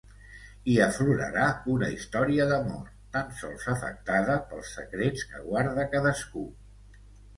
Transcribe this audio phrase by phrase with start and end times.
[0.71, 6.47] Hi aflorarà una història d’amor, tan sols afectada pels secrets que guarda cadascú.